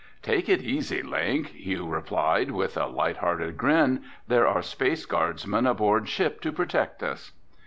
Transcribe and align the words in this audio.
"Take 0.23 0.49
it 0.49 0.63
easy, 0.63 1.03
Link," 1.03 1.49
Hugh 1.49 1.85
replied, 1.87 2.49
with 2.49 2.75
a 2.75 2.87
lighthearted 2.87 3.55
grin. 3.55 4.01
"There 4.27 4.47
are 4.47 4.63
Space 4.63 5.05
Guardsmen 5.05 5.67
aboard 5.67 6.09
ship 6.09 6.41
to 6.41 6.51
protect 6.51 7.03
us." 7.03 7.33